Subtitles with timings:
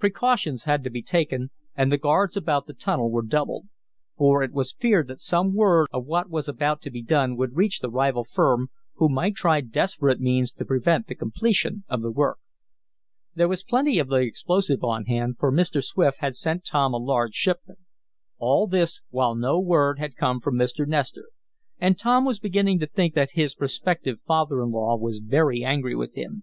[0.00, 3.68] Precautions had to be taken, and the guards about the tunnel were doubled.
[4.16, 7.54] For it was feared that some word of what was about to be done would
[7.54, 12.10] reach the rival firm, who might try desperate means to prevent the completion of the
[12.10, 12.38] work.
[13.36, 15.80] There was plenty of the explosive on hand, for Mr.
[15.80, 17.78] Swift had sent Tom a large shipment.
[18.38, 20.88] All this while no word had come from Mr.
[20.88, 21.28] Nestor,
[21.78, 25.94] and Tom was beginning to think that his prospective father in law was very angry
[25.94, 26.42] with him.